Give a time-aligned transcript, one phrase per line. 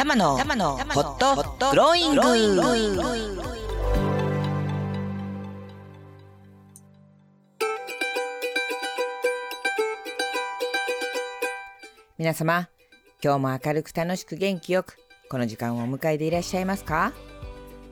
[0.00, 1.36] 玉のホット
[1.72, 2.22] グローイング。
[12.16, 12.70] 皆様
[13.22, 14.96] 今日も明るく楽しく元気よく
[15.28, 17.12] この時間をお迎えでいらっしゃいますか？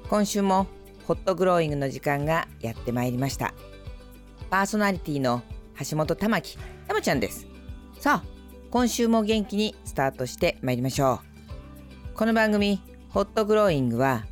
[0.08, 0.66] 今週も
[1.06, 3.52] ホットグローイングの時間がやってまいりました。
[4.48, 5.42] パーソナリティの
[5.78, 6.56] 橋本玉木
[6.86, 7.46] 玉ちゃんです。
[8.00, 8.28] さあ
[8.70, 11.27] 今週も元気にスタートしてまいりましょう
[12.18, 14.26] この番組ホットグローイングは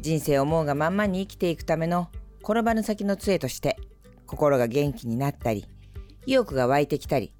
[0.00, 2.08] 人生を思うがまんまに生きていくための
[2.42, 3.76] 転ばぬ先の杖として
[4.24, 5.66] 心が元気になったり
[6.24, 7.34] 意欲が湧いてきたり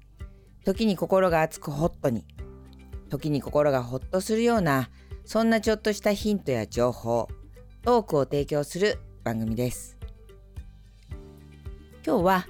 [0.63, 2.27] 時に心が熱くホットに
[3.09, 4.91] 時に心がホッとするような
[5.25, 7.27] そんなちょっとしたヒントや情報
[7.81, 9.97] トークを提供する番組です。
[12.05, 12.47] 今日は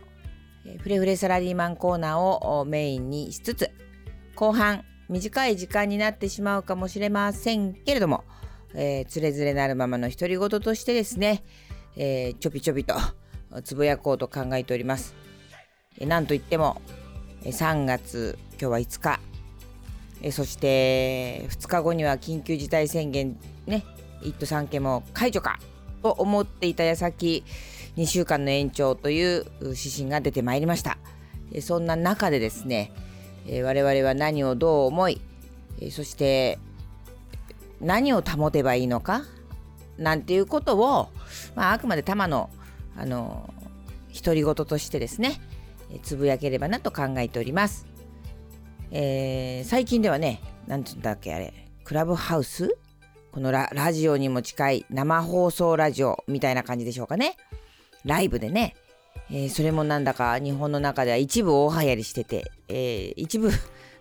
[0.79, 3.71] フレフレサラリーマンコーナーをメインにしつつ
[4.35, 8.23] 後半短い時間になってしまうかもしれませんけれども、
[8.73, 11.43] えー、つれづれなるままの独り言としてですね、
[11.95, 12.95] えー、ちょびちょびと
[13.63, 15.15] つぶやこうと考えております。
[15.99, 16.81] えー、なんといっても
[17.43, 19.19] 3月今日は5日
[20.21, 23.83] えそして2日後には緊急事態宣言ね
[24.21, 25.59] 1都3県も解除か
[26.01, 27.43] と思っていた矢先
[27.97, 30.97] 2週間の延長という指針が出てまいりました
[31.61, 32.91] そんな中でですね
[33.47, 35.21] え我々は何をどう思い
[35.79, 36.59] えそして
[37.81, 39.23] 何を保てばいいのか
[39.97, 41.09] なんていうことを、
[41.55, 42.49] まあ、あくまで玉の
[42.95, 43.53] あの
[44.13, 45.39] 独り言としてですね
[45.91, 47.85] えつぶやければなと考えております。
[48.91, 52.77] えー、最近ではね、なんつうんだっけあれ、クラブハウス？
[53.31, 57.37] このラジオにも近い生放送ラジオみたいな感じでしょうかね。
[58.05, 58.75] ライブでね、
[59.29, 63.49] えー、それもなんだか日本の中では一部大流行りしてて、えー、一部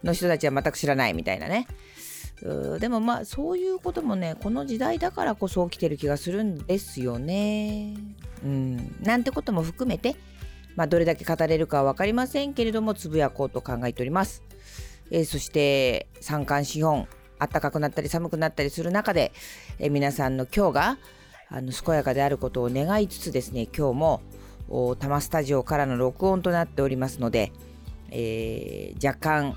[0.04, 1.66] の人たちは全く知らないみたいなね。
[2.80, 7.94] でもまあそういうこともねこの時代だからこそ起きてる気がするんですよね。
[8.44, 10.16] うん、なんてことも含めて、
[10.74, 14.42] まあ、どれだけ語れるかは分かりませんけれどもつぶやこうと考えております。
[15.10, 19.32] えー、そして三寒四温暖かくなったり寒くなったりする中で、
[19.78, 20.98] えー、皆さんの今日が
[21.48, 24.22] あの健やかであることを願いつつですね今日も
[24.68, 27.52] 多摩スタジオからの録音となっておりますので、
[28.10, 29.56] えー、若干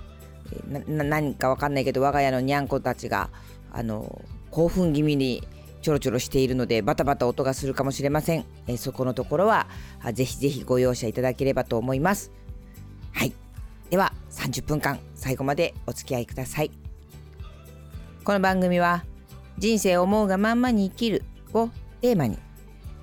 [0.88, 3.30] 何か分かんないけど我が家のにゃんこたちが
[3.72, 5.48] あの興奮気味に
[5.82, 9.68] ちょろちょろしているのでバタバタ音がするかもしれません、えー、そこのところは
[10.14, 12.32] ぜひぜひご容赦いただければと思います。
[13.14, 13.34] はい。
[13.90, 16.72] では30分間最後までお付き合いください。
[18.24, 19.04] この番組は
[19.58, 21.70] 人生思うがまんまに生きるを
[22.02, 22.38] テーマに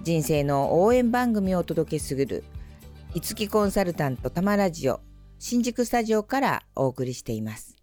[0.03, 2.45] 人生の応援番組をお届けする
[3.15, 5.01] いつきコンサルタントたまラジオ
[5.39, 7.77] 新宿スタジオからお送りしています。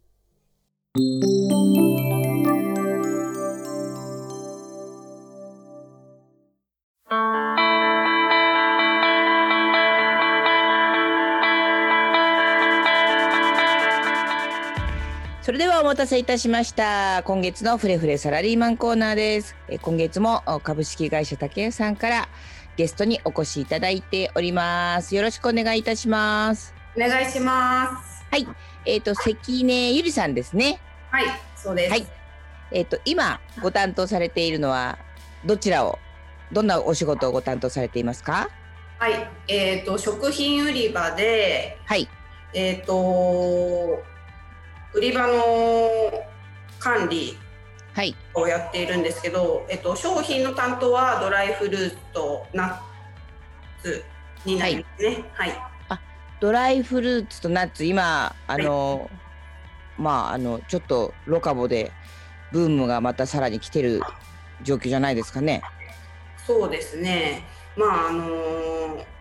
[15.94, 17.22] 待たせいたしました。
[17.24, 19.56] 今月のフレフレサラリーマンコーナーです。
[19.70, 22.28] え今月も株式会社竹谷さんから
[22.78, 25.16] ゲストにお越しいただいております。
[25.16, 26.74] よろしくお願いいたします。
[26.98, 28.26] お願いします。
[28.32, 28.48] はい。
[28.88, 30.80] えっ、ー、と関根ゆりさんですね。
[31.12, 31.92] はい、そうです。
[31.92, 32.08] はい。
[32.72, 34.98] えっ、ー、と今ご担当されているのは
[35.46, 36.00] どちらを
[36.52, 38.50] どんなお仕事をご担当されていますか？
[38.98, 39.30] はい。
[39.48, 41.78] えっ、ー、と食品売り場で。
[41.86, 42.10] はい。
[42.56, 44.02] えっ、と
[44.94, 46.24] 売り場の
[46.80, 47.38] 管理
[48.34, 52.78] をやっているんですけど、はい、えっと、商品の担当はドライフルーツとナッ
[53.82, 54.04] ツ
[54.46, 55.24] になりますね。
[55.34, 56.00] はい、はい、あ
[56.40, 59.10] ドライフルーツとナッツ今あの、はい、
[59.98, 61.92] まああのちょっとロカボで
[62.52, 64.02] ブームがまたさらに来てる
[64.62, 65.62] 状況じゃないですかね。
[66.46, 67.44] そうですね。
[67.76, 69.14] まああのー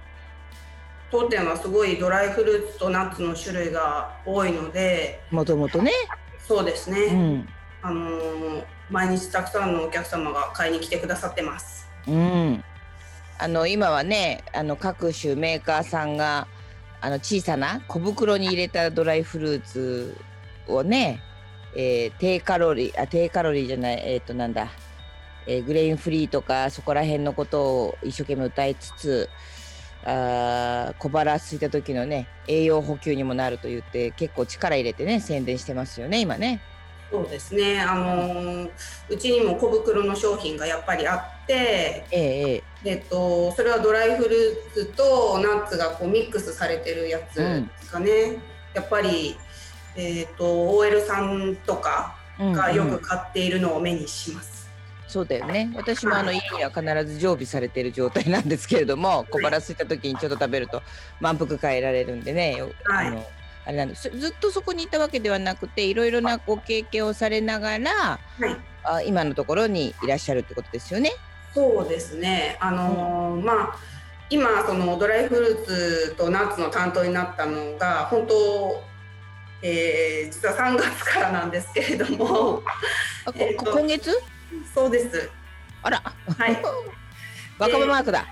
[1.12, 5.92] 当店はすごいドライフルーツとナッツの種類が多いのでもともとね。
[6.38, 7.48] そうですね、うん、
[7.82, 11.86] あのー、毎日たくさんのお客様が買いに来てくださってます。
[12.08, 12.64] うん。
[13.38, 16.46] あの今はねあの各種メーカーさんが
[17.02, 20.16] あの小さな小袋に入れたドライフルーツ
[20.66, 21.20] をね、
[21.76, 24.68] えー、低カロリーあ低カロリーじゃないえっ、ー、となんだ、
[25.46, 29.28] えー、グレインフリーとかそこら辺のことを一生懸命歌いつつ
[30.04, 36.60] あ小腹空いた時のね栄養補給にもなると言って結構力入れてね宣伝してますよね今ね。
[37.10, 38.70] そうですね、あのー、
[39.10, 49.36] うちにも小袋の商品がやっぱりあって、えええっと、それはドライフルーツとナッツがこうミックスされてるやつですかね、うん、やっぱり、
[49.94, 54.61] えーと、と OL さんとかがよく買っているのを目にします。
[55.12, 55.70] そうだよね。
[55.76, 56.82] 私もあの家には必
[57.12, 60.82] ず常備されている状態なんですけれども小腹空いた時にちょっと食べると
[61.20, 63.26] 満腹変えられるんでね、はい、あの
[63.66, 71.12] あれなんですずっとそこにいたわけではなくていろいろなご経験をされながら、はい、あ今のところにいらっしゃるってことですよね。
[71.54, 72.56] そうですね。
[72.58, 73.76] あのーうん、まあ
[74.30, 78.82] 今そのドライフルーツとナッツの担当になったのが本当
[79.64, 82.62] えー、実は3月からなんですけれども、
[83.36, 84.10] えー、今月？
[84.74, 85.30] そうです。
[85.82, 86.02] あら。
[86.38, 86.62] はい。
[87.58, 88.26] 若者マークだ、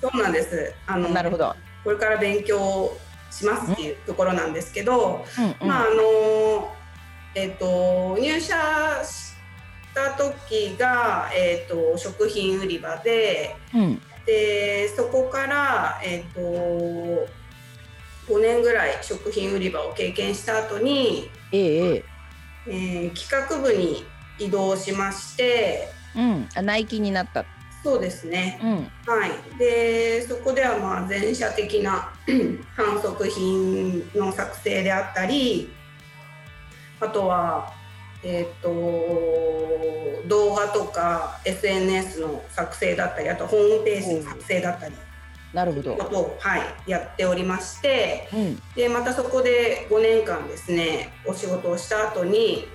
[0.00, 0.72] そうなんです。
[0.86, 1.54] あのなるほど。
[1.84, 2.96] これから勉強
[3.30, 5.24] しますっていうところなんですけど、
[5.60, 6.74] うん、まああの
[7.34, 8.54] えっ、ー、と入社
[9.04, 9.34] し
[9.94, 17.28] た時が、えーと、食品売り場で、うん、でそこからえっ、ー、と
[18.28, 22.04] 5年ぐらい食品売り場を経験した後に、ええ。
[22.66, 24.04] えー、企画部に
[24.40, 27.44] 移動しまして、うん、あ内勤になった。
[27.82, 28.74] そうですね、うん、
[29.10, 29.58] はい。
[29.58, 32.12] でそこではまあ全社的な
[32.76, 35.72] 反則品の作成であったり
[37.00, 37.72] あとは
[38.22, 38.68] えーと、
[40.22, 44.94] と動画とか SNS の作成だったりあとホームページの作成だったり。
[45.54, 45.96] なるほど。
[45.96, 52.68] ことを、はい、やっておりまして、うん、でまたそこで5年間ですねお仕事をした後に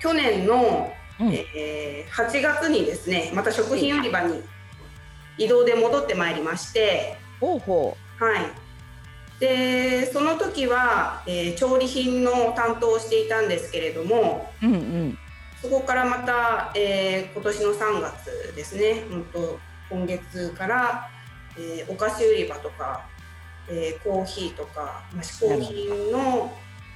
[0.00, 4.42] 去年の、うん、えー、8月にですねまた食品売り場に
[5.38, 8.24] 移動で戻ってまいりましてほうほう。
[8.24, 8.40] はい。
[9.38, 15.18] でその時は、えー、調理品の担当をしていたんですけれども、うんうん、
[15.62, 19.58] そこからまた、えー、今年の3月ですね本当
[19.88, 21.08] 今月から
[21.58, 23.06] えー、お菓子売り場とか、
[23.68, 26.52] えー、コーヒーとか、まあ、嗜好品の、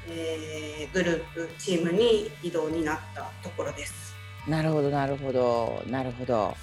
[0.09, 4.15] えー、グループチームに移動になったところです。
[4.47, 6.55] なるほどなるほどなるほど。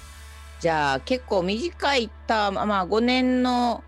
[0.60, 3.82] じゃあ結構短いタームまあ5年の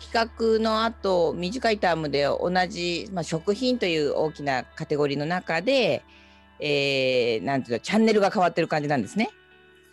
[0.00, 6.02] 企画の後短いタームで同じ、まあ、食品という大きなカテゴリーの中で、
[6.58, 9.30] えー、なんていうのチャンネルが変わってる感じなんですね。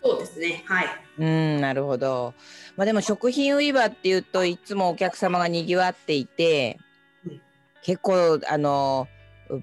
[0.02, 0.64] そうですね。
[0.66, 0.86] はい。
[1.18, 2.34] うん、なるほど。
[2.76, 6.84] まあでも食品売り場っていうといつもお客様がにぎわっていて、うん、
[7.82, 9.08] 結構あの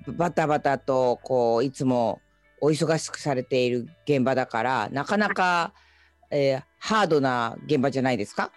[0.07, 2.21] バタバタとこういつも
[2.61, 5.73] お忙しくされている現場だからなかなか、
[6.29, 8.51] えー、ハードな現場じゃないですか？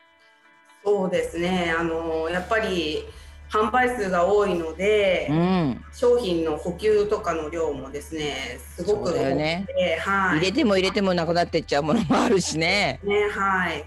[0.85, 1.73] そうですね。
[1.79, 3.05] あのやっぱり
[3.49, 9.67] 販売数が多いので、うん、商品の補給とかの量もですねすごく多くて、ね。
[10.01, 12.99] はい、入れても入れてもなくなってっちゃうものもあるしね。
[13.05, 13.85] ねはい。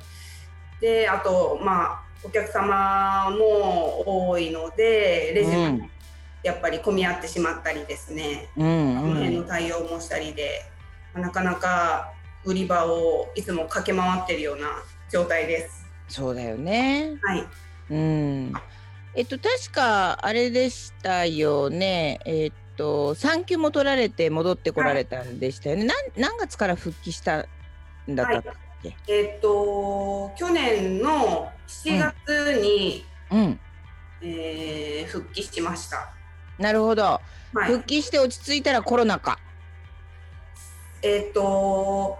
[0.80, 5.88] であとまあお客様も多いのでレジも
[6.44, 10.62] やっぱり混み合ってしまったりですね、うん、この辺の対応もしたりで、
[11.16, 12.14] なかなか
[12.44, 14.68] 売り場をいつも駆け回ってるような
[15.12, 15.86] 状態です。
[16.08, 17.16] そうだよね。
[17.24, 17.48] はい。
[17.90, 18.54] うん。
[19.16, 22.20] えっと、確かあれでしたよね。
[22.26, 25.88] えっと、産休も取られて戻ってこられたんでしたよね。
[25.88, 27.48] はい、何月から復帰した
[28.08, 28.58] んだったっけ、はい、
[29.08, 33.60] えっと、去年の7月に、うん、うん、
[34.22, 36.14] えー、復帰しました。
[36.58, 37.22] なるほど、は
[37.62, 39.40] い、復帰して落ち着いたらコロナか。
[41.02, 42.18] えっと、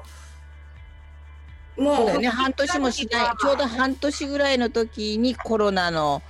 [1.78, 6.22] もうね、半年もしない、ちょうど半年ぐらいの時にコロナの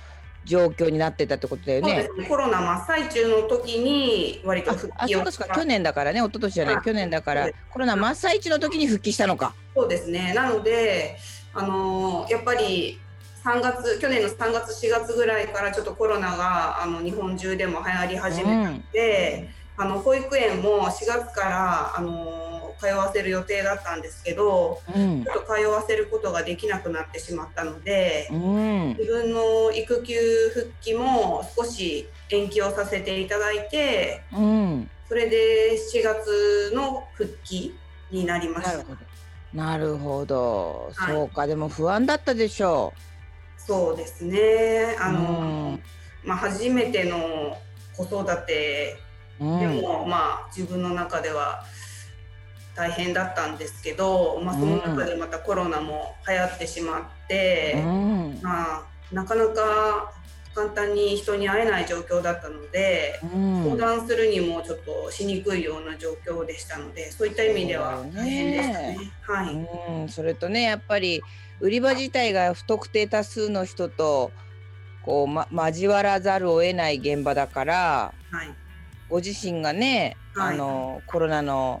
[0.46, 2.08] 状況になってたってことだよね。
[2.16, 2.26] ね。
[2.26, 6.20] コロナ真っ最中の時に割と復帰をあそうですか去年だからね。
[6.20, 6.82] 一昨年じゃない。
[6.82, 7.50] 去年だから。
[7.70, 9.54] コロナ真っ最中の時に復帰したのか。
[9.74, 10.32] そうですね。
[10.34, 11.18] なので
[11.52, 12.98] あのー、やっぱり
[13.44, 30.14] 3月去年の3月4月ぐらいからちょっとコロナがあの日本中でも流行り始めて、うん、あの保育園も4月からあのー通わせる予定だったんですけど、うん、ちょっと通わせることができなくなってしまったので、うん、自分の育休
[30.54, 37.74] 復帰も少し延期をさせていただいて、うん、それで7月の復帰
[38.10, 38.84] になりました。
[39.52, 41.46] なるほど、はい、そうか。
[41.46, 43.60] でも不安だったでしょう。
[43.60, 44.96] そうですね。
[45.00, 45.78] あの、
[46.24, 47.56] まあ、初めての
[47.96, 48.96] 子育て
[49.38, 51.62] でも、まあ自分の中では
[52.76, 60.12] 大変だったんですけど、まあ、その中でまたコロナも流行ってしまって、うん、まあ、なかなか
[60.54, 68.98] 簡単に人に会えない状況だったので、うん、相談するにもちょっとしにくいような状況でしたのでそういった意味では大変でしたね。
[69.22, 71.22] はい、うん、それとねやっぱり
[71.60, 74.30] 売り場自体が不特定多数の人と
[75.02, 78.48] こう、ま、交わらざるを得ない現場だから、はい。
[79.08, 81.80] ご自身がね、はい、あのコロナの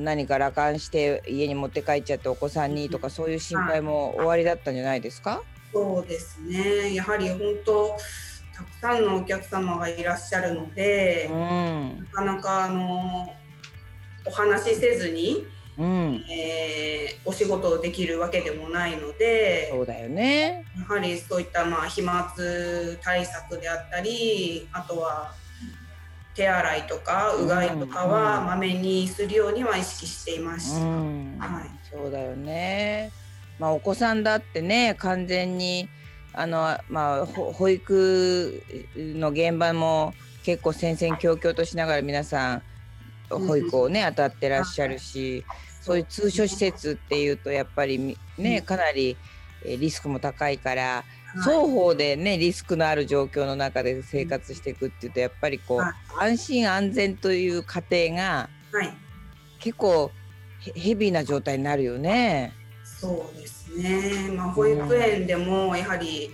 [0.00, 5.42] 何か羅漢して家に持って帰っちゃってお子さんにとかそういう心配も終わりだったんじゃないですか、
[5.72, 6.94] そうですね。
[6.94, 7.96] やはり本当
[8.56, 13.32] たくさんのお客様がいらっしゃるので、うん、なかなかあの
[14.24, 15.46] お話しせずに、
[15.78, 20.64] うん、えー、お仕事をできるわけでもないのでそうだよね。
[20.76, 22.32] やはりそういったまあ飛沫
[23.02, 25.32] 対策であったりあとは
[26.38, 31.36] 手洗いとかうがいとかはまめにするようには意識していました、うん。
[31.40, 33.10] はい、そうだよね。
[33.58, 35.88] まあお子さんだってね完全に
[36.32, 38.62] あのまあ保育
[38.96, 40.14] の現場も
[40.44, 42.62] 結構戦々恐々としながら皆さん
[43.28, 45.44] 保育をね当たってらっしゃるし、
[45.80, 49.16] そういう通所施設っていうとやっぱりねかなり
[49.64, 51.04] リスクも高いから。
[51.36, 58.48] 双方でねリスクのある状況の中で生活していくっていうとやっぱりこう、安心安全という過程が、
[59.58, 60.10] 結構
[60.74, 62.52] ヘビーな状態になるよね。
[62.84, 66.32] そうですね、まあ、保育園でもやはり、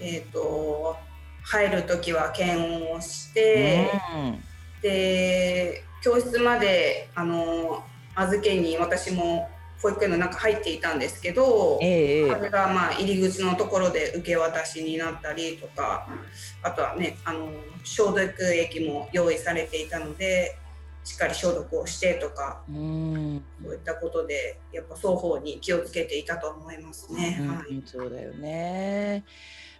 [0.00, 0.96] うん、えーと、
[1.42, 4.42] 入る時は検温をして、うん、
[4.80, 9.50] で教室まであの預けに私も
[9.82, 16.06] 保育園の中入っていたんですけど、えー、それがまあ入り口のところで受け渡しになったりとか
[16.62, 17.50] あとはねあの
[17.82, 20.56] 消毒液も用意されていたので
[21.04, 27.38] しっかり消毒をしてとか、うん、そういったことでやっぱ双方に気をつけていたと思いますね。
[27.40, 29.24] うん、はい、そうだよね。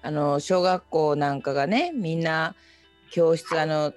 [0.03, 2.57] あの小学校なんかがねみんな
[3.13, 3.93] 教室あの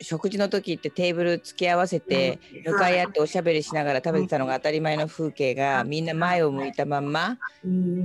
[0.00, 7.38] 食事の時ってテーブル付き合わせて向かい合っておしゃべりしながら食べてたのが当たり前の風景がみんな前を向いたまんま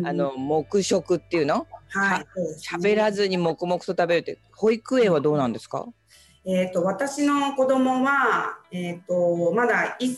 [0.05, 1.67] あの黙食っていうの？
[2.59, 5.87] 喋、らずに黙々と食べるって保育園はどうなんですか？
[6.45, 10.15] えーと、私の子供は、えーと、まだ1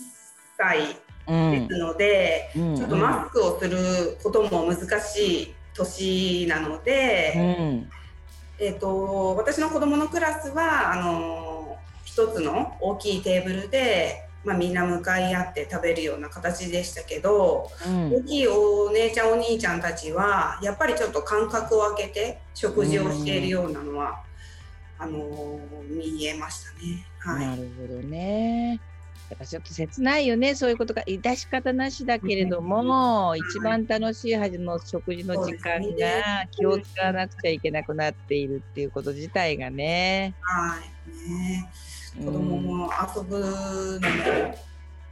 [0.57, 0.79] 歳
[1.27, 7.89] ですので、うん、ちょっとマスクをすることも難しい年なので、うん、
[8.65, 24.23] えーと、私の子供のクラスはあの一つの大きいテーブルで、まあ、みんな向かい合って食べるような形でしたけど、うん、大きいお姉ちゃんお兄ちゃんたちはやっぱりちょっと間隔を空けて食事をしているようなのは。
[24.99, 27.05] あの見えましたね。
[27.19, 28.79] はい、なるほどね。
[29.29, 40.35] やっぱちょっと切ないよね、そういうことが致し方なしだけれども、はい、一番楽しいはずの食事の時間が気を使わなくちゃいけなくなっているっていうこと自体がね。
[40.41, 41.29] はい。
[41.29, 41.69] ね
[42.23, 44.55] 子供も遊ぶのも、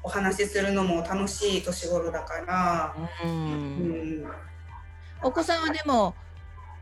[0.03, 4.25] お話しするのも楽しい年頃だから、うん、うん、
[5.21, 6.15] お子さんはでも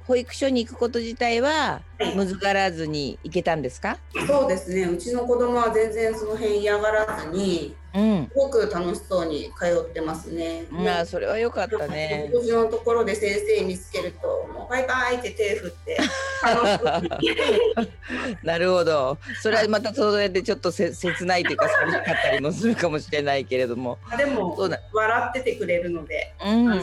[0.10, 10.66] 保育所に行くこと自体は難がらずに行けたんですか、そうですねうちの子供は全然その辺嫌がらずに、うん、すごく楽しそうに通ってますね。
[10.72, 12.32] まあそれは良かったね。
[12.34, 16.00] うちのところで先生見つけるともうバイバイって手振って
[18.44, 19.20] なるほど。
[19.44, 24.00] それはまたそれでちょっとせ切ないというか寂しかったりもするかもしれないけれども。
[24.18, 24.58] でも
[24.92, 26.82] 笑っててくれるので、うんうん、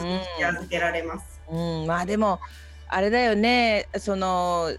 [0.69, 1.41] けられます。
[1.51, 2.39] うん、まあでも。
[2.89, 3.87] あれだよね。
[3.97, 4.71] その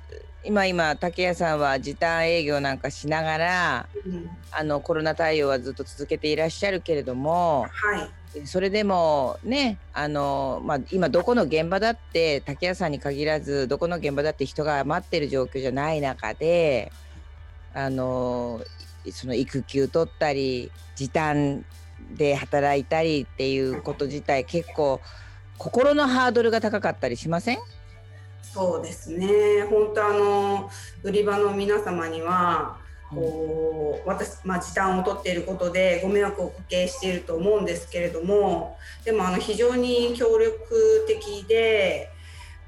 [0.45, 16.93] 今今竹谷さんは時短営業なんかしながら、うん、あのコロナ対応はずっと続けていらっしゃるけれども、はい、それでもねあの、まあ、今どこの現場だって竹谷さんに限らずどこの現場だって人が余ってる状況じゃない中で
[17.75, 18.63] あの
[19.11, 21.65] その育休取ったり時短
[22.17, 25.01] で働いたりっていうこと自体結構
[25.59, 27.59] 心のハードルが高かったりしません？
[28.53, 29.63] そうですね。
[29.71, 30.71] 本当あの
[31.03, 32.79] 売り場の皆様には
[33.11, 42.11] こう私、まあ、時短を取っていることでご迷惑をおかけしていると思うんですけれどもでもあの非常に協力的で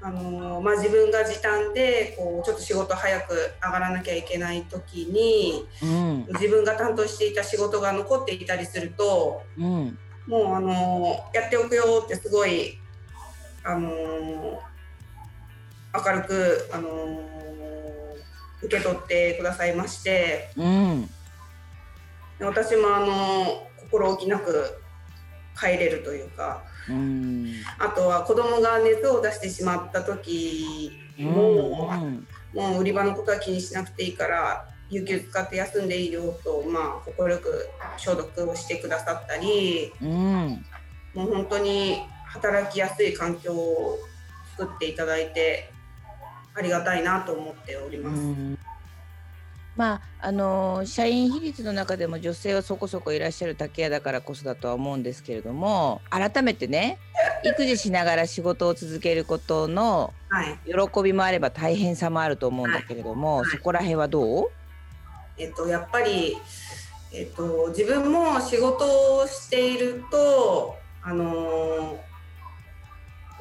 [0.01, 3.33] あの、まあ、自分が時短でこうちょっと仕事早く
[3.63, 9.97] 上がらなきゃいけない時に、うん、自分が担当していた仕事が残っていたりすると、うん、
[10.27, 12.79] もうあのやっておくよってすごい
[13.63, 14.59] あの
[15.93, 21.09] 明るく、あのー、受け取ってくださいまして、うん、
[22.39, 24.81] 私も、あのー、心置きなく
[25.59, 40.65] 帰れるというか、うん、あとは子供が熱を出してしまった時も、うん、もう売り場のことは気にしなくていいから有給使って休んでいいよと、まあ、快く消毒をしてくださったり、うん、
[41.13, 43.99] もう本当に働きやすい環境を
[44.57, 45.71] 作っていただいて
[46.53, 48.21] ありがたいなと思っております。
[49.77, 56.99] まああの社員比率の中でも女性はそこそこいらっしゃる竹屋だからこそだとは思うんですけれども改めてね
[57.45, 60.13] 育児しながら仕事を続けることの
[60.65, 63.45] 喜びもあれば大変さもあると思うんだけれども、はい。
[63.45, 64.49] はい、そこら辺はどう？
[65.37, 66.37] えっと、やっぱり、
[67.13, 71.97] えっと、自分も仕事をしているとあの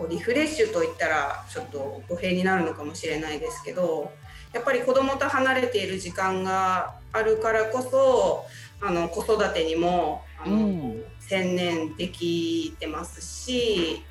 [0.08, 4.12] リフレッシュといったらちょっと語弊になるのかもしれないですけど
[4.52, 8.44] やっぱり子供と離れている時間があるからこそ
[8.80, 14.02] あの子育てにもあの、うん、専念できてますし、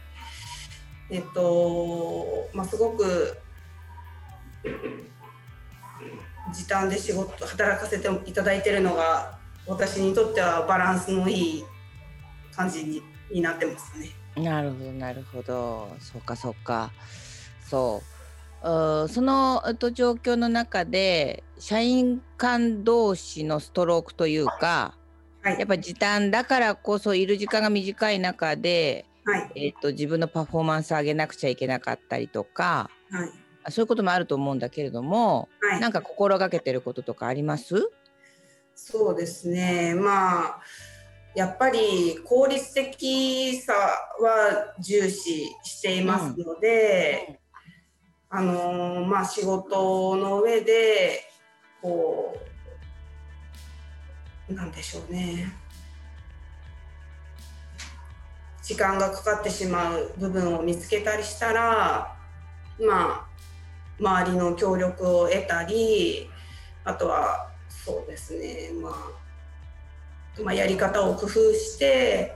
[1.09, 3.37] えっとまあ、すごく
[6.53, 11.63] 時短で仕事働かせていただいてるのが私にとってはバランスのいい
[12.55, 14.09] 感じにになってますね。
[14.43, 15.89] なるほどなるほど。
[15.99, 16.91] そうかそうか。
[17.67, 18.05] そう。
[18.61, 24.95] そのと状況の中で社員間同士のストロークというか、
[25.41, 37.89] はい、やっぱ時短だからこそいる時間が短い中で、はい、えーと、自分のパフォーマンス上げなくちゃいけなかったりとか、はい、そういうこともあると思うんだけれども、はい、なんか心がけてることとかあります？
[38.75, 39.93] そうですね。
[39.95, 40.61] まあ
[41.35, 47.39] やっぱり効率的さは重視していますので、
[48.31, 51.21] うん、あのまあ仕事の上で
[51.81, 52.35] こ
[54.49, 55.53] うなんでしょうね。
[58.69, 62.15] 時間がかかってしまう部分を見つけたりしたら
[62.79, 63.27] まあ
[63.99, 66.29] 周りの協力を得たり
[66.83, 69.28] あとはそうですねまあ
[70.43, 72.35] まあ、やり方を工夫して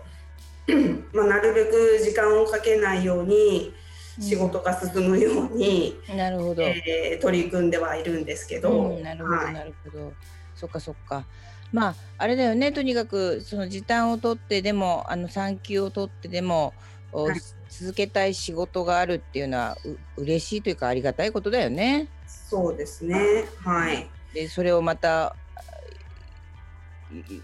[1.13, 3.73] まあ、なるべく時間をかけないように
[4.19, 10.13] 仕事が進むように、うん、なるほど、えー、取り組んではいるんですけど、うん、なるほど、はい、なるほど。
[10.55, 11.25] そっかそっか。
[11.71, 16.73] まああれだよねとにかくその時短を取ってでもあの産休を取ってでも、
[17.11, 22.07] はい、続けたい仕事があるっていうのはう嬉しいというかありがたいことだよね。
[22.27, 23.45] そうですね。
[23.57, 24.07] はい。
[24.33, 25.35] でそれをまた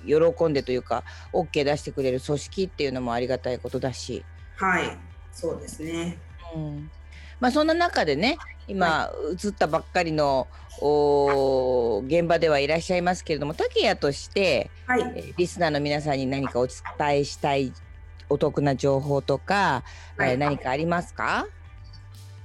[0.05, 1.03] 喜んでというか
[1.33, 4.25] OK 出してくれる組織っていうのもありがたいことだし。
[4.55, 4.97] はい
[5.31, 6.17] そうですね、
[6.53, 6.91] うん。
[7.39, 10.47] まあ、そんな中でね今、映ったばっかりの
[10.81, 16.75] お現場ではいらっしゃいますけれども竹谷として、はい、リスナーの皆さんに何かお伝
[17.09, 17.73] えしたい
[18.29, 19.83] お得な情報とか、
[20.17, 21.47] はい、えー、何かありますか、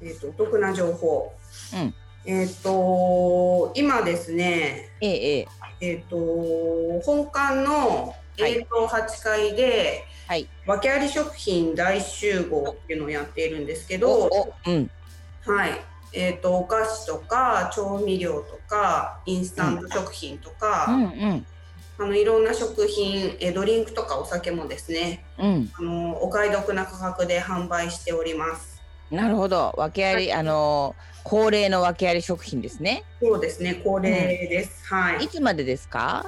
[0.01, 1.33] えーと、お得な情報、
[1.75, 5.49] うん、えっ、ー、と今ですね、ええ
[5.81, 14.31] えっ、ー、と本館の映像8階で、はい、訳あり食品大集合っていうのをやっているんですけど、
[14.67, 14.91] うん、
[15.47, 15.71] はい。
[16.17, 21.47] えーと、お菓子とか調味料とかインスタント食品とか、うんうん、
[21.99, 28.74] あのいろんな食品えドリンクとかお酒もですね、うん、あのお買い得な価格で販売しております。
[29.11, 33.05] なるほど訳あり、はい、あの恒例の訳あり食品ですね。
[33.21, 34.11] そうですね、恒例
[34.51, 34.85] です。
[34.91, 35.25] うん、はい。
[35.25, 36.27] いつまでですか？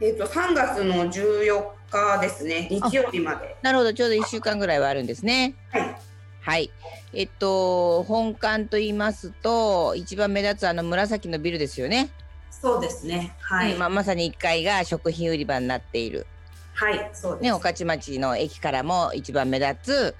[0.00, 3.56] えっ、ー、と3月の14日ですね、日曜日まで。
[3.62, 5.54] なるほど、ちょうど1週間ぐらいはあるんですね。
[5.70, 5.96] はい。
[6.42, 6.70] はい。
[7.12, 12.08] えっと本館と言いますと一番目立つあの紫のビルですよね。
[12.50, 13.34] そうですね。
[13.40, 13.74] はい。
[13.74, 16.26] まあまさに1階が食品売り場になっている。
[16.74, 17.42] はい、そうです。
[17.42, 20.14] ね、御徒町の駅からも一番目立つ、はい、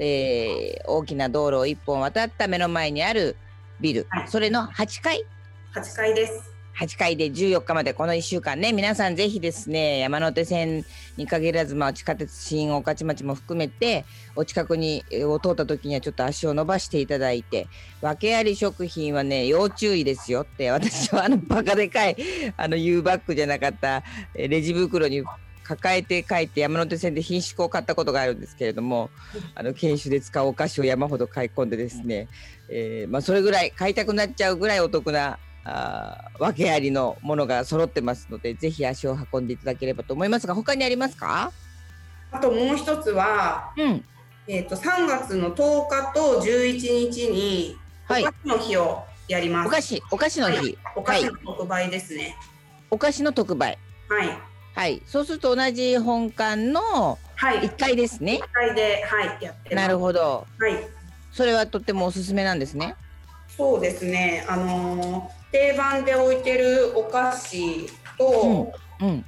[0.00, 3.36] えー、大きな道路を一本渡った目の前にある
[3.80, 5.24] ビル、はい、それの8階
[5.74, 6.52] ？8階です。
[6.78, 8.72] 8階で14日までこの1週間ね。
[8.72, 10.84] 皆さんぜひですね山手線
[11.16, 14.04] に限らず、まあ、地下鉄新御徒町も含めて
[14.36, 17.68] お近くにを通った時にはちょっと足を伸ばしていただいて
[18.00, 22.16] 訳あり食品はね要注意ですよって私はあのバカでかい
[22.56, 24.02] あの U バッグじゃなかった
[24.34, 25.22] レジ袋に
[25.76, 29.10] 抱えて帰って山手線で品種を買ったことがあるんですけれども
[29.54, 32.28] あの研修で使うお菓子を山ほど買い込んでですね、
[32.68, 41.52] えー、まあ、それぐらい買いたくなっちゃうぐらいお得なあ訳ありのものが揃ってますのでぜひ足を運んでいただければと思いますが他にありますか？
[42.32, 44.04] あともう一つは、うん、
[44.48, 47.76] えーと、3月の10日と11日に
[48.08, 49.68] お菓子の日をやります。
[49.68, 52.36] お菓子お菓子の日、はい、お菓子の特売ですね。
[52.90, 53.78] お菓子の特売。
[54.08, 54.51] はい。
[54.74, 58.40] はい、そうすると同じ本館の1階ですね。
[58.42, 60.46] 1階で、はい、やってなるほど。
[60.58, 60.88] はい。
[61.30, 62.96] それはとってもおすすめなんですね。
[63.48, 64.44] そうですね。
[64.48, 69.24] あのー、定番で置いてるお菓子と、うん、うん、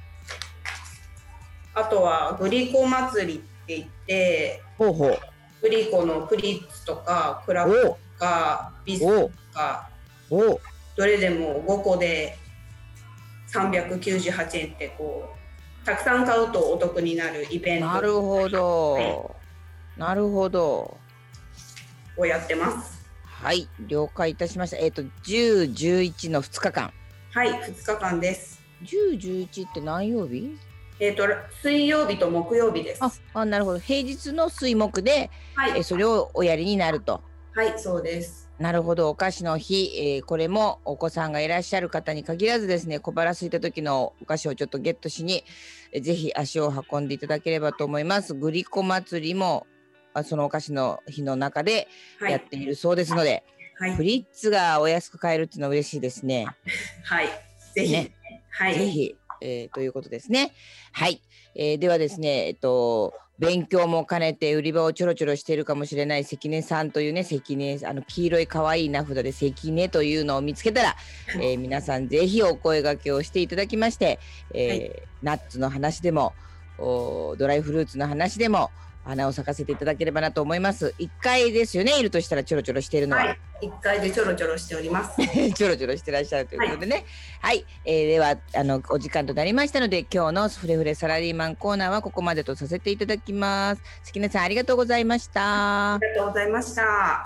[1.75, 5.19] あとはグリコ祭りって言って、ほうほう
[5.61, 9.89] グリコのプリッツとかクラフトとかビスとか、
[10.29, 12.37] どれでも5個で
[13.55, 15.29] 398円ってこ
[15.83, 17.85] うたくさん買うとお得になるイベント。
[17.85, 20.97] なるほど、はい、なるほど。
[22.17, 23.05] をやってます。
[23.23, 23.67] はい。
[23.87, 24.77] 了解いたしました。
[24.77, 26.93] えっ、ー、と10、11の2日間。
[27.31, 28.61] はい2日間です。
[28.83, 30.57] 10、11って何曜日？
[30.97, 31.23] えーと、
[31.61, 33.01] 水曜日と木曜日です。
[33.03, 33.79] ああなるほど。
[33.79, 37.21] 平日の水木で、はい、えそれをおやりになると。
[37.53, 38.44] はいそうです。
[38.59, 39.09] なるほど。
[39.09, 45.43] お菓子の日、えー、これもお子さんがいらっしゃる方に限らずですね小腹空いた時のお菓子をちょっとゲットしに、
[45.91, 48.33] えー、ぜひ足を運んでいただければと思います。
[48.33, 49.67] グリコ祭りも
[50.13, 51.89] あそのお菓子の日の中で
[52.21, 53.43] やっているそうですので、
[53.77, 56.47] はい、フリッツがお安く買えるっていうのは嬉しいですね。
[57.03, 57.27] はい、
[57.73, 58.13] ぜひ、ね、
[58.49, 59.15] はい、ぜひ。
[59.41, 60.53] えー、ということですね。
[60.91, 61.21] はい、
[61.55, 70.95] えー、ではですね、えっと、勉強も兼ねて売り場をちょろちょろしているかもしれない関根さんというね関根あの黄色い可愛い名札で関根というのを見つけたら、
[71.35, 74.19] えー、皆さんぜひお声がけをしていただきまして、
[74.53, 76.33] えーはい、ナッツの話でも
[76.77, 78.71] ドライフルーツの話でも
[79.05, 80.93] 花を咲かせていただければなと思います。
[80.97, 83.37] 一回ですよね、いるとしたらちょろちょろしているのは。
[83.61, 85.15] 一、はい、回でちょろちょろしております。
[85.53, 87.05] ちょろちょろしてらっしゃるということでね。
[87.39, 93.81] はい、はい、えー、ではあのお時間となりましたので、今日のフレフレサラリーマンコーナーはここまでとさせていただきます。
[94.03, 95.93] 関根さんありがとうございました。
[95.95, 97.25] ありがとうございました。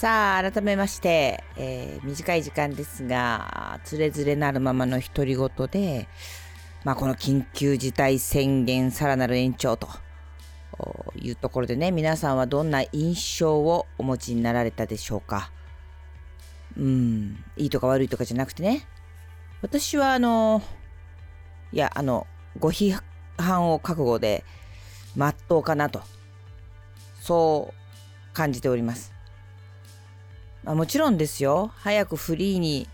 [0.00, 6.08] さあ改めまして、えー、短い時間ですがつれづれなるままの独り言で、
[6.84, 9.88] まあ、この緊急事態宣言さらなる延長と
[11.16, 15.52] いうところでね皆さんはどんな印象をお持ちになられたでしょうか。
[16.78, 18.88] うんいいとか悪いとかじゃなくてね。
[19.60, 20.62] 私はあの
[21.72, 22.26] いやあの
[22.58, 22.98] ご批
[23.36, 24.46] 判を覚悟で
[25.14, 26.00] まっとうかなと
[27.20, 29.19] そう感じております。
[30.64, 31.72] まあ、もちろんですよ。
[31.76, 32.88] 早くフリーに、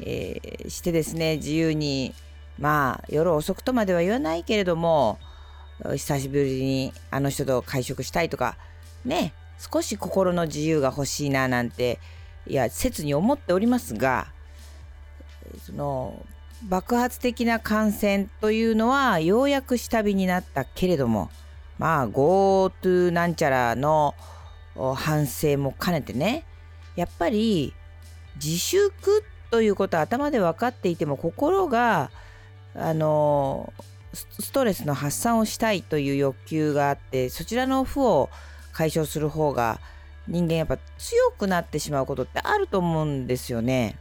[0.00, 2.14] えー、してですね自由に。
[2.58, 5.18] まあ夜遅くとまでは言わないけれども
[5.82, 8.56] 久しぶりにあの人と会食したいとか。
[9.04, 9.32] ね
[9.72, 11.98] 少し心の自由が欲しいななんて
[12.46, 14.28] いや切に思っておりますが
[15.66, 16.24] その
[16.62, 21.30] 爆発的な感染というのはようやく下火になったけれども
[21.78, 24.14] まあ GoTo なんちゃらの
[24.96, 26.44] 反省も兼ねてね
[27.00, 27.72] やっぱり
[28.36, 32.10] 自粛ということは頭で分かっていても心が
[32.74, 33.72] あの
[34.12, 38.28] ストレスの発散をしたいという欲求があってそちらの負を
[38.72, 39.80] 解消する方が
[40.28, 43.96] 人間やっぱ強くなってしまうことってあると思うんですよね。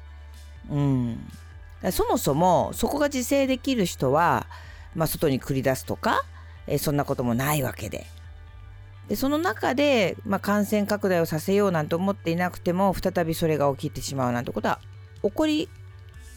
[0.69, 1.17] うん、
[1.93, 4.45] そもそもそこが自制できる人は、
[4.93, 6.25] まあ、外に繰り出すとか
[6.67, 8.05] えそんなこともないわけで
[9.09, 14.79] でその中で、まあ、感染拡大をさせようなんて思っていなくても再びそれが起きてしまうなんてことは
[15.23, 15.67] 起こり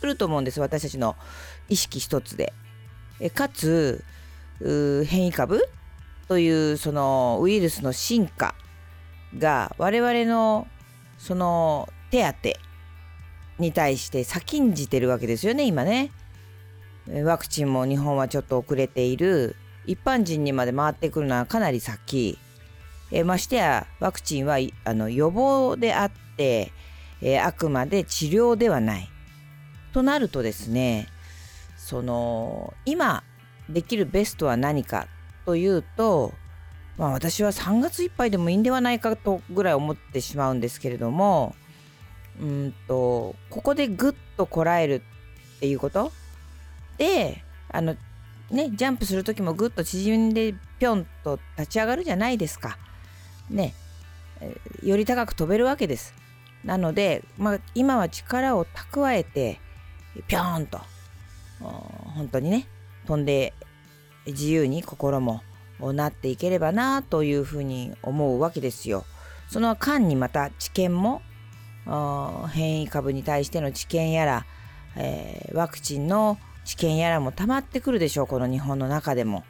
[0.01, 1.15] うると思うんです私たちの
[1.69, 2.53] 意識一つで。
[3.21, 4.05] えかつ
[4.59, 5.69] 変異株？
[6.27, 8.55] というそのウイルスの進化
[9.39, 10.67] が我々の
[11.19, 16.11] その手当に対して先んじてるわけですよね今ね。
[17.25, 19.57] ワクチンも日本はちょっと遅れている
[19.87, 22.39] 一般人にまで回ってくるのはかなり先
[23.12, 26.72] えましてやワクチンはあの予防であって、
[27.20, 29.09] えあくまで治療ではない。
[29.92, 31.07] となるとですね
[31.77, 33.22] その今
[33.68, 35.07] できるベストは何か
[35.44, 36.33] というと、
[36.96, 41.55] まあ、私は3月いっぱいでもいいんではないかとぐらい思ってしまうんですけれども
[42.40, 45.03] うんとここでぐっとこらえる
[45.57, 46.11] っていうこと？
[46.96, 47.96] であの
[48.51, 52.79] ねジャンプする時もぐっと縮んでぴょんと立ち上がるじゃないですか。
[53.50, 53.74] ね、
[54.83, 56.14] より高く飛べるわけです。
[56.64, 59.61] なので、まあ、今は力を蓄えて
[60.28, 60.81] ぴょーんと
[61.61, 62.68] 本当にね
[63.07, 63.52] 飛んで
[64.26, 65.42] 自由に心も
[65.81, 69.05] なっていければなというふうに思うわけですよ。
[69.48, 71.20] その間にまた知見も
[72.52, 74.46] 変異株に対しての知見やら、
[74.96, 79.44] えー、ワクチンの知見やらも溜まってくるでしょうこの日本の中でも。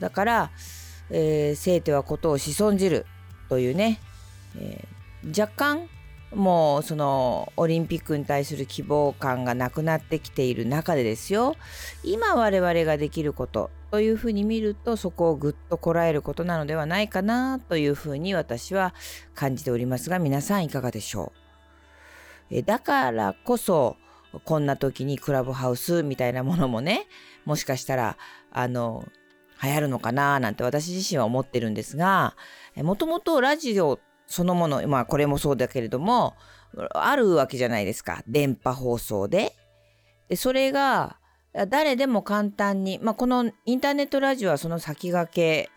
[0.00, 0.50] だから、
[1.10, 3.06] えー、生てはことをし損じる
[3.48, 4.00] というね、
[4.58, 5.88] えー、若干
[6.34, 11.56] もうそのオリンピックに対する希望感がなくなってきている中でですよ。
[12.04, 18.94] 今我々ができることというふうに見るとそこをぐっとこらえることなのではないかなというふうに私は
[19.34, 21.40] 感じておりますが皆さんいかがでしょう。
[22.52, 23.96] えだからこそ
[24.44, 27.06] こんな時にクラブハウスみたいなものもね
[27.44, 28.16] もしかしたら
[28.52, 29.04] あの
[29.62, 32.34] 流行るのかななんて私自身は思ってるんですが
[32.76, 36.34] もともとラジオそのものまあこれもそうだけれども
[36.94, 39.54] あるわけじゃないですか電波放送で。
[40.28, 41.16] でそれが
[41.68, 45.70] 誰でも簡単に、まあ、このインターネットラジオはその先駆け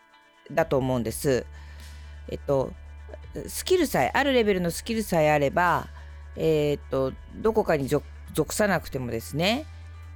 [0.53, 1.47] だと思うんです。
[2.29, 2.71] えっと
[3.47, 5.87] スキルさえあるレベルのスキルさえあれば、
[6.35, 9.65] え、っとどこかに属さなくてもですね、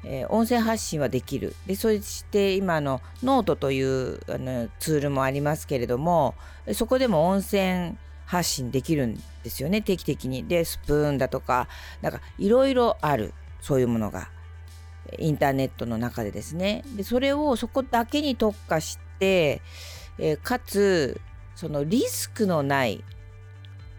[0.10, 1.54] えー、音声発信はできる。
[1.66, 6.34] でそして今のノートというあのツールもありますけれども
[6.74, 7.94] そこでも音声
[8.26, 10.48] 発信できるんですよね定期的に。
[10.48, 11.68] でスプーンだとか
[12.02, 13.34] なんかいろいろある。
[13.60, 14.30] そういうものが。
[15.20, 16.84] インターネットの中でですね。
[16.96, 19.62] でそれをそこだけに特化して、
[20.18, 21.20] えー、かつ
[21.56, 23.04] そのリスクのない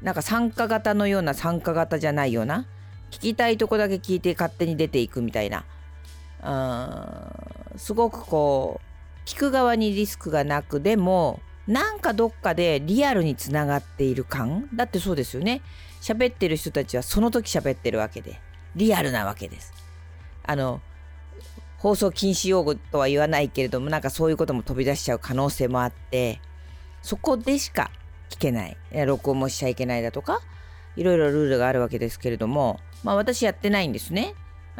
[0.03, 2.67] なんか参加型のような参加型じゃないような
[3.11, 5.65] 聞きたいとこだけ聞いて勝手に出ていくみたいな
[6.45, 14.69] うんすごくこう聞く側にリスクがなくでもなんかどっかでリアルにつながっている感？
[14.75, 15.61] だってそうですよね。
[16.01, 18.41] 喋ってる人たちはその時喋ってるわけで。
[18.77, 19.73] リアルなわけです。
[20.45, 20.81] あの
[21.79, 26.41] 放送禁止用語とは言わないけれどもなんかそういうことも飛び出しちゃう可能性もあって
[27.03, 27.91] そこでしか
[28.31, 28.77] 聞けない。
[29.07, 30.41] 録音もしちゃいけないだとか
[30.97, 34.35] いろいろルールがあるわけですけれどもまあ私やってないんですね。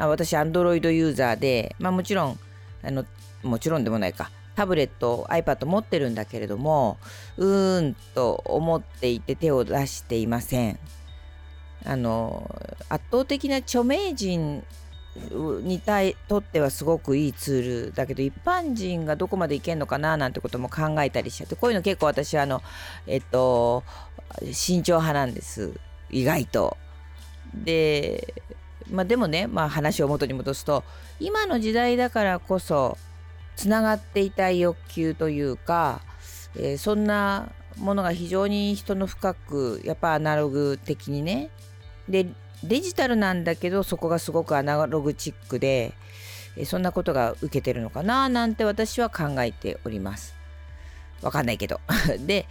[0.07, 2.39] 私アンドロイドユーザーでまあもちろん
[2.83, 3.05] あの
[3.43, 4.31] もちろんでもないか。
[4.55, 6.99] タブレット iPad 持ってるんだけれども
[7.37, 10.79] うーんと思っていて手を出していません。
[11.85, 12.51] あの
[12.89, 14.65] 圧倒的な著名人
[15.63, 15.81] に
[16.29, 22.63] とってはすごくいいツールだけど一般人がどこまでいけんのかななんてことも考えたりしちゃってこういうの結構私はあの
[23.07, 23.85] えっと
[24.53, 25.73] 慎重派なんです。
[26.11, 26.77] 意外と。
[27.55, 28.35] で
[28.91, 30.85] まあでもね、まあ、話を元に戻すと
[31.21, 32.97] 今の時代だからこそ
[33.57, 36.01] つながっていたい欲求というか、
[36.57, 41.51] えー、そんなものが非常に人の深くやっぱアナログ的にね
[42.09, 42.27] で
[42.65, 45.93] デジタルなんだけどそこがすごくアナログチックで
[46.65, 50.35] そんなことが受けてるのかななんて私は考えております。
[51.23, 51.81] わかんないけど。
[52.27, 52.47] で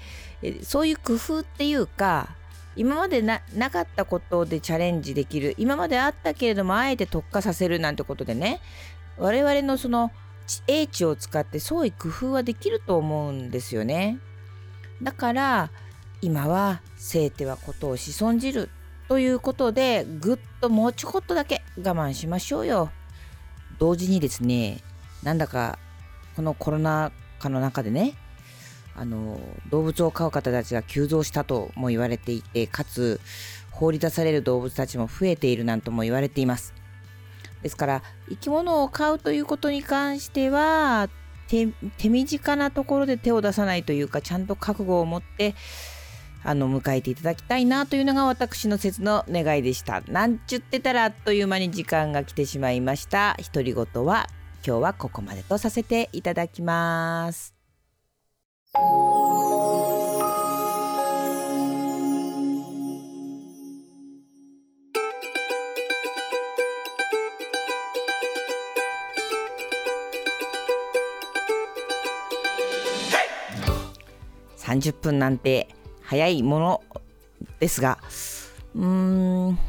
[0.64, 2.37] そういう工夫っていうか
[2.78, 8.62] 今までなかったことでチャレンジできる今まであったけれどもあえて特化させるなんてことでね
[9.18, 10.12] 我々のその
[10.68, 14.20] 英知を使って創意工夫はできると思うんですよね。
[15.02, 15.72] だから
[16.22, 18.70] 今は生てはことをしんじる
[19.08, 22.92] ということでぐっともうちょこっとだけ我慢しましょうよ。
[23.80, 24.82] 同時にですね
[25.24, 25.78] なんだか
[26.36, 28.16] このコロナ禍の中でね
[28.98, 33.22] あの動物を飼う方たちが急増したとも言われていてかつ
[33.72, 36.74] 放り出される動物たちも増えているなんとも言われています
[37.62, 41.10] ですから生き物を飼うということに関しては
[41.48, 41.70] 手
[42.10, 45.56] 短なところで手を出さないというかちゃんと覚悟を持って
[46.44, 50.02] あの迎えていただきたいなというのが私の説の願いでした。
[50.08, 53.36] なんちゅってたらあっという間に時間が来てしまいました。
[53.54, 54.28] 独り言は
[54.66, 57.57] 今日はここまでとさせていただきます。
[74.68, 75.70] 30分なんて
[76.02, 76.84] 早いもの
[77.60, 77.98] ですが
[78.76, 79.60] うーん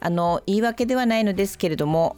[0.00, 2.16] あの言い訳ではないのですけれども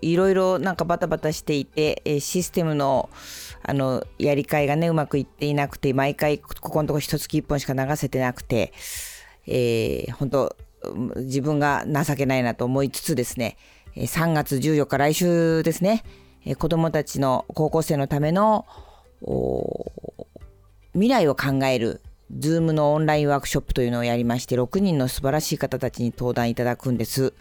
[0.00, 3.10] いろいろなんかバタバタしていてシステムの
[3.62, 8.72] あのやり替えがねうまくいっていなくて毎回ここのとこ一月一本しか流せてなくて、
[9.46, 10.56] えー、本当
[11.16, 13.56] 自分が情けないなと思いつつですね
[13.96, 16.04] 3月14日来週ですね
[16.58, 18.66] 子どもたちの高校生のための
[20.92, 22.00] 未来を考える
[22.34, 27.34] Zoom のオンラインワークショップというのをやりまして、6人の素晴らしい方たちに登壇いただくんです。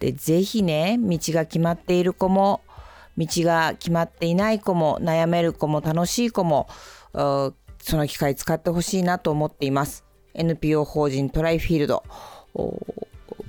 [0.00, 2.60] で、ぜひね、道が決まっている子も、
[3.18, 6.68] 道が決まっていない子も、悩める子も、楽しい子も、
[7.12, 7.52] そ
[7.96, 10.04] の機会使ってほしいなと思っています。
[10.34, 12.02] NPO 法人トライフィールド。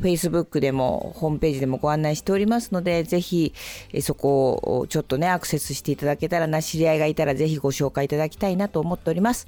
[0.02, 3.54] Facebook でもホームページでもご案内しておりますので、ぜひ
[4.02, 9.48] そこをちょっとね、アクセスしていただけたらな、知り合いがいたらぜひご紹介いただきたいなと思っております。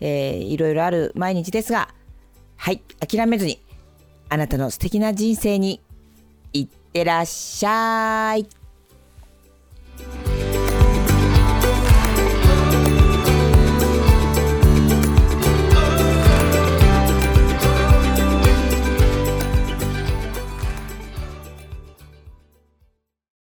[0.00, 1.94] えー、いろいろある毎日ですが、
[2.56, 3.62] はい、諦めずに、
[4.28, 5.80] あなたの素敵な人生に
[6.52, 8.65] いってらっしゃい。
[9.98, 10.55] Thank you.